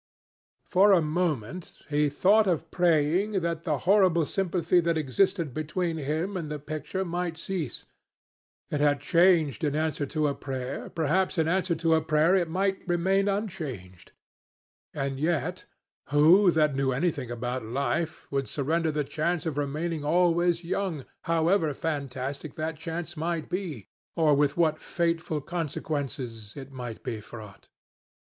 For 0.65 0.93
a 0.93 1.01
moment, 1.03 1.77
he 1.89 2.09
thought 2.09 2.47
of 2.47 2.71
praying 2.71 3.41
that 3.41 3.65
the 3.65 3.77
horrible 3.85 4.25
sympathy 4.25 4.79
that 4.79 4.97
existed 4.97 5.53
between 5.53 5.97
him 5.97 6.35
and 6.35 6.49
the 6.49 6.57
picture 6.57 7.05
might 7.05 7.37
cease. 7.37 7.85
It 8.71 8.81
had 8.81 8.99
changed 8.99 9.63
in 9.63 9.75
answer 9.75 10.07
to 10.07 10.27
a 10.27 10.33
prayer; 10.33 10.89
perhaps 10.89 11.37
in 11.37 11.47
answer 11.47 11.75
to 11.75 11.93
a 11.93 12.01
prayer 12.01 12.35
it 12.35 12.49
might 12.49 12.79
remain 12.87 13.27
unchanged. 13.27 14.11
And 14.91 15.19
yet, 15.19 15.65
who, 16.09 16.49
that 16.49 16.73
knew 16.75 16.91
anything 16.91 17.29
about 17.29 17.63
life, 17.63 18.25
would 18.31 18.49
surrender 18.49 18.89
the 18.89 19.03
chance 19.03 19.45
of 19.45 19.55
remaining 19.55 20.03
always 20.03 20.63
young, 20.63 21.05
however 21.25 21.75
fantastic 21.75 22.55
that 22.55 22.75
chance 22.75 23.15
might 23.15 23.49
be, 23.49 23.85
or 24.15 24.33
with 24.33 24.57
what 24.57 24.79
fateful 24.79 25.41
consequences 25.41 26.57
it 26.57 26.71
might 26.71 27.03
be 27.03 27.19
fraught? 27.21 27.67